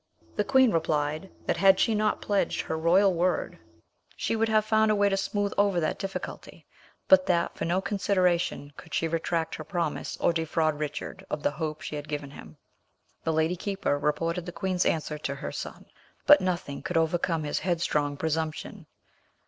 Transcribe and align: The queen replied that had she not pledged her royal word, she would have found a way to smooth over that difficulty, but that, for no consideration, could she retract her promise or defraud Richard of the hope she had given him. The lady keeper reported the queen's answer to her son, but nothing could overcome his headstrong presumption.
The 0.35 0.43
queen 0.43 0.71
replied 0.71 1.29
that 1.45 1.57
had 1.57 1.79
she 1.79 1.93
not 1.93 2.23
pledged 2.23 2.61
her 2.61 2.75
royal 2.75 3.13
word, 3.13 3.59
she 4.17 4.35
would 4.35 4.49
have 4.49 4.65
found 4.65 4.89
a 4.89 4.95
way 4.95 5.09
to 5.09 5.15
smooth 5.15 5.53
over 5.59 5.79
that 5.79 5.99
difficulty, 5.99 6.65
but 7.07 7.27
that, 7.27 7.55
for 7.55 7.65
no 7.65 7.81
consideration, 7.81 8.73
could 8.77 8.95
she 8.95 9.07
retract 9.07 9.53
her 9.53 9.63
promise 9.63 10.17
or 10.19 10.33
defraud 10.33 10.79
Richard 10.79 11.23
of 11.29 11.43
the 11.43 11.51
hope 11.51 11.81
she 11.81 11.97
had 11.97 12.09
given 12.09 12.31
him. 12.31 12.57
The 13.23 13.31
lady 13.33 13.55
keeper 13.55 13.99
reported 13.99 14.47
the 14.47 14.51
queen's 14.51 14.87
answer 14.87 15.19
to 15.19 15.35
her 15.35 15.51
son, 15.51 15.85
but 16.25 16.41
nothing 16.41 16.81
could 16.81 16.97
overcome 16.97 17.43
his 17.43 17.59
headstrong 17.59 18.17
presumption. 18.17 18.87